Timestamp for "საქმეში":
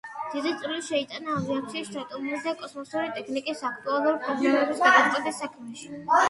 5.45-5.95